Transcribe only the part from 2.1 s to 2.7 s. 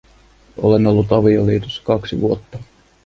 vuotta.